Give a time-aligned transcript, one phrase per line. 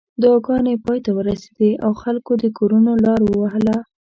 [0.21, 3.77] دعاګانې پای ته ورسېدې او خلکو د کورونو لار وهله.